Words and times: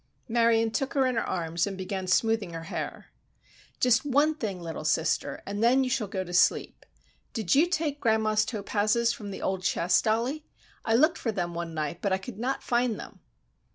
Marion 0.27 0.71
took 0.71 0.95
her 0.95 1.05
in 1.05 1.13
her 1.13 1.23
arms 1.29 1.67
and 1.67 1.77
began 1.77 2.07
smoothing 2.07 2.53
her 2.53 2.63
hair. 2.63 3.11
"Just 3.79 4.03
one 4.03 4.33
thing, 4.33 4.59
little 4.59 4.83
sister, 4.83 5.43
and 5.45 5.63
then 5.63 5.83
you 5.83 5.91
shall 5.91 6.07
go 6.07 6.23
to 6.23 6.33
sleep. 6.33 6.87
Did 7.33 7.53
you 7.53 7.67
take 7.69 7.99
grandma's 8.01 8.43
topazes 8.43 9.13
from 9.13 9.29
the 9.29 9.43
old 9.43 9.61
chest, 9.61 10.05
Dollie? 10.05 10.43
I 10.83 10.95
looked 10.95 11.19
for 11.19 11.31
them 11.31 11.53
one 11.53 11.75
night, 11.75 12.01
but 12.01 12.11
I 12.11 12.17
could 12.17 12.39
not 12.39 12.63
find 12.63 12.99
them." 12.99 13.19